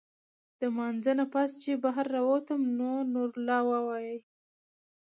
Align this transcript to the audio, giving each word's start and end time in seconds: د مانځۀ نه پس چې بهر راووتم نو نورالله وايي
د 0.59 0.61
مانځۀ 0.75 1.13
نه 1.19 1.25
پس 1.33 1.49
چې 1.61 1.71
بهر 1.83 2.05
راووتم 2.15 2.61
نو 2.77 2.91
نورالله 3.13 3.59
وايي 3.87 4.17